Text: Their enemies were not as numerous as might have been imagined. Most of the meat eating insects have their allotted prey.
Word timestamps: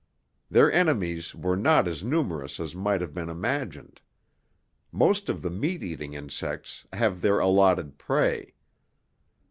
Their 0.49 0.71
enemies 0.73 1.35
were 1.35 1.55
not 1.55 1.87
as 1.87 2.03
numerous 2.03 2.59
as 2.59 2.73
might 2.73 3.01
have 3.01 3.13
been 3.13 3.29
imagined. 3.29 4.01
Most 4.91 5.29
of 5.29 5.43
the 5.43 5.51
meat 5.51 5.83
eating 5.83 6.15
insects 6.15 6.87
have 6.91 7.21
their 7.21 7.37
allotted 7.37 7.99
prey. 7.99 8.55